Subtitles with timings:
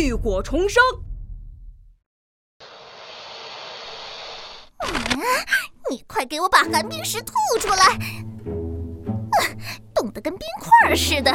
[0.00, 0.82] 浴火重生。
[5.90, 7.98] 你快给我把寒冰石吐出来！
[9.94, 11.30] 冻得跟冰块似的。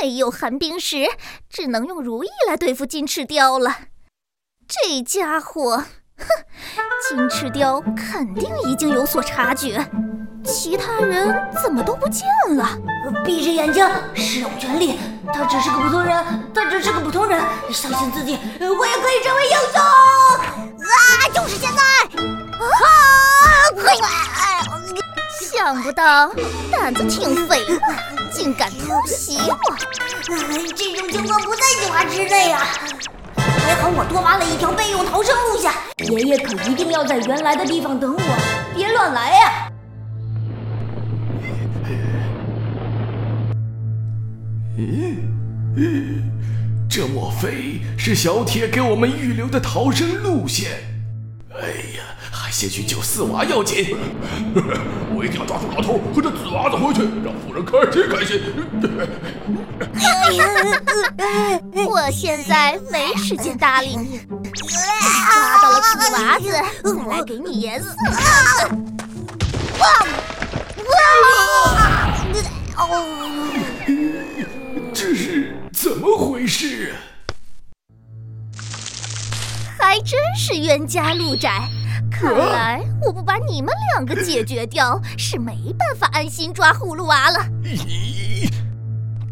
[0.00, 1.06] 没有寒冰石，
[1.50, 3.88] 只能用如意来对付金翅雕了。
[4.66, 6.26] 这家伙，哼，
[7.06, 9.86] 金翅雕肯定已经有所察觉。
[10.44, 12.26] 其他人怎么都不见
[12.56, 12.68] 了？
[13.24, 14.98] 闭着眼睛，使用全力。
[15.32, 17.40] 他只是个普通人，他只是个普通人。
[17.70, 19.80] 相信自己，我也可以成为英雄！
[19.80, 21.80] 啊，就是现在！
[22.58, 22.66] 啊，
[23.80, 23.94] 快！
[25.40, 26.30] 想不到
[26.72, 27.80] 胆子挺肥的，
[28.32, 29.56] 竟敢偷袭我！
[30.74, 32.66] 这种情况不在计划之内啊！
[33.36, 35.70] 还好我多挖了一条备用逃生路线。
[35.98, 39.68] 爷爷可一定要在原来的地方等我，别乱来呀！
[44.78, 45.16] 咦，
[46.88, 50.70] 这莫非是小铁给我们预留的逃生路线？
[51.54, 53.94] 哎呀，还先去救四娃要紧！
[55.14, 58.40] 我一定要抓住老头和这紫娃子回去，让夫人开心开心。
[61.86, 64.20] 我现在没时间搭理你，
[64.54, 66.50] 抓到了紫娃子
[66.82, 67.94] 再来给你颜色。
[69.78, 69.84] 哇！
[70.88, 70.94] 哇！
[72.78, 72.80] 哦。
[75.82, 76.94] 怎么回事？
[79.80, 81.68] 还真是冤家路窄，
[82.08, 87.40] 看来我不把你们两个解决掉，是没办法安心抓葫芦娃了。
[87.64, 88.48] 咦！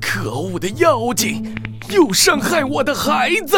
[0.00, 1.52] 可恶的妖精，
[1.88, 3.56] 又伤害我的孩子！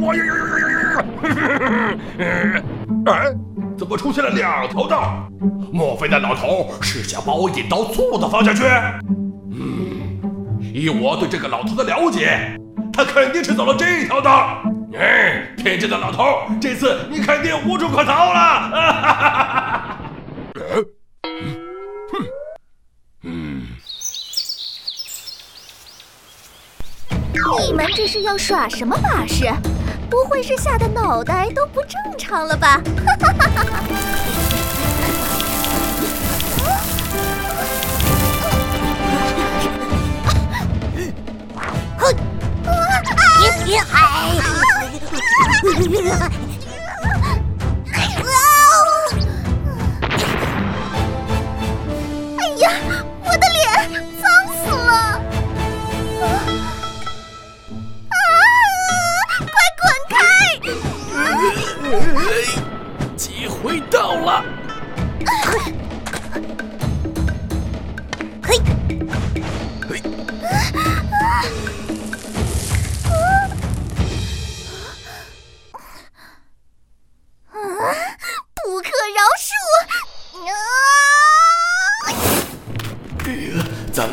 [0.00, 1.92] 我呀呀呀
[2.56, 2.62] 呀！
[3.06, 3.32] 哎，
[3.78, 5.28] 怎么出现了两条道？
[5.72, 8.64] 莫非那老头是想把我引到错的方向去？
[10.78, 12.54] 以我对这个老头的了解，
[12.92, 14.60] 他肯定是走了这条道。
[14.94, 19.98] 哎，天真的老头，这次你肯定无处可逃了。
[20.52, 20.84] 哼，
[23.22, 23.66] 嗯，
[27.66, 29.50] 你们这是要耍什么把式？
[30.10, 32.82] 不会是吓得脑袋都不正常了吧？
[33.02, 33.82] 哈哈哈哈哈！
[43.66, 43.96] 别嗨！
[52.38, 52.70] 哎呀，
[53.24, 53.58] 我的脸
[54.22, 54.24] 脏
[54.54, 54.90] 死了！
[58.08, 58.14] 啊！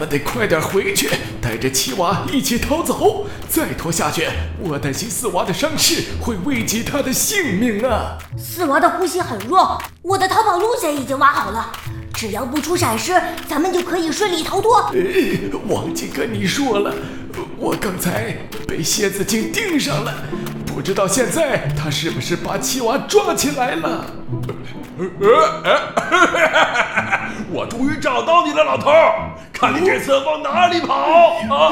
[0.03, 1.09] 们得快点回去，
[1.41, 3.25] 带着七娃一起逃走。
[3.47, 4.27] 再拖下去，
[4.59, 8.17] 我担心四娃的伤势会危及他的性命啊！
[8.37, 11.71] 四娃的呼吸很弱，我的逃跑路线已经挖好了，
[12.13, 13.13] 只要不出闪失，
[13.47, 14.91] 咱们就可以顺利逃脱。
[15.69, 16.93] 忘记跟你说了，
[17.57, 18.35] 我刚才
[18.67, 20.13] 被蝎子精盯上了，
[20.65, 24.05] 不知道现在他是不是把七娃抓起来了。
[27.53, 28.91] 我终于找到你了，老头！
[29.53, 31.69] 看你这次往哪里跑啊！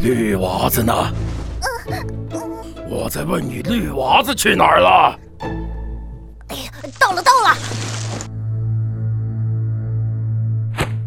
[0.00, 0.94] 绿娃子呢？
[2.88, 5.18] 我在问你，绿娃子去哪儿了？
[6.48, 7.48] 哎呀，到了，到了！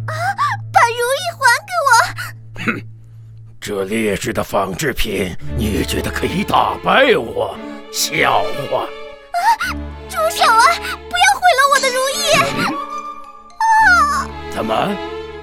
[0.06, 0.14] 啊，
[0.72, 1.90] 把如意还给我！
[2.64, 2.97] 哼。
[3.68, 7.54] 这劣质的仿制品，你觉得可以打败我？
[7.92, 8.42] 笑
[8.72, 8.84] 话！
[8.84, 8.88] 啊，
[10.08, 10.64] 住手啊！
[10.80, 12.32] 不要毁了我的如意！
[13.60, 14.24] 啊！
[14.56, 14.96] 怎么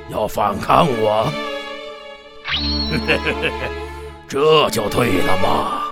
[0.08, 1.30] 要反抗我？
[4.26, 5.82] 这就对了嘛！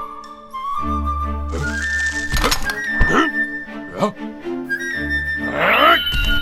[4.00, 4.08] 啊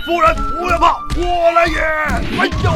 [0.06, 1.80] 夫人不要怕，我来也！
[2.38, 2.70] 哎呦！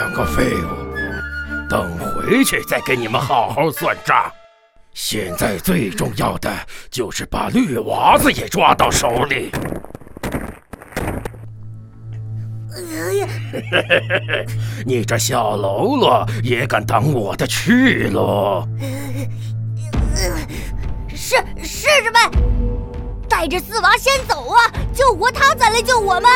[0.00, 4.32] 两个废物，等回去再跟你们好好算账。
[4.94, 6.50] 现在最重要的
[6.90, 9.52] 就是把绿娃子也抓到手里。
[14.86, 18.66] 你这小喽啰也敢挡我的去路？
[21.14, 22.18] 是是师妹，
[23.28, 26.30] 带着四娃先走啊，救活他再来救我们。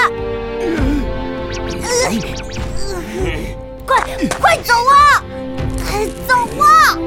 [3.86, 3.96] 快
[4.40, 5.22] 快走啊！
[6.26, 6.98] 走啊！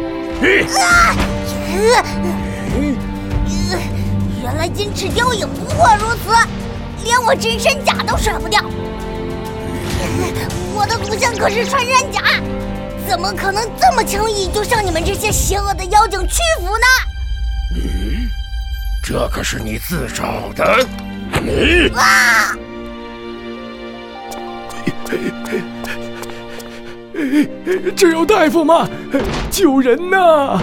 [4.41, 6.33] 原来金翅雕也不过如此，
[7.03, 8.63] 连我真身甲都甩不掉。
[10.73, 12.21] 我的祖先可是穿山甲，
[13.07, 16.85] 怎么可能这么轻易就向你们这些邪恶的妖精屈服呢？
[17.75, 18.29] 嗯，
[19.03, 20.85] 这可是你自找的。
[21.41, 22.55] 你啊！
[27.95, 28.87] 这有大夫吗？
[29.49, 30.59] 救人呐！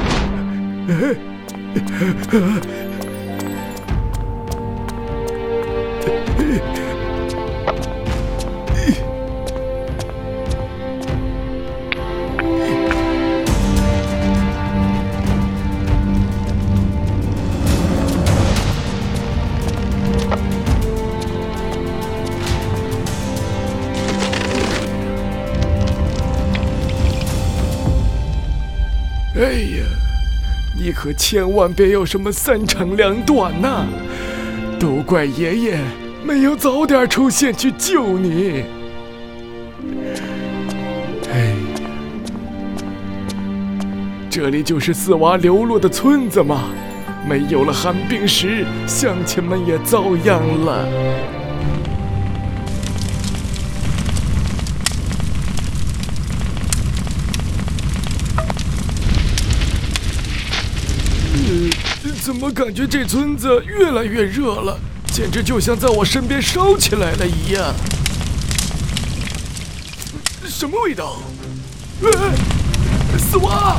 [29.36, 29.84] 哎呀，
[30.78, 33.84] 你可千万别有什么三长两短呐！
[34.78, 35.80] 都怪爷爷
[36.24, 38.62] 没有早点出现去救你。
[41.32, 41.56] 哎，
[44.30, 46.66] 这里就是四娃流落的村子嘛，
[47.28, 50.86] 没有了寒冰石，乡亲们也遭殃了。
[62.24, 64.80] 怎么感觉这村子越来越热了？
[65.12, 67.74] 简直就像在我身边烧起来了一样。
[70.46, 71.18] 什么味道？
[73.18, 73.78] 死亡！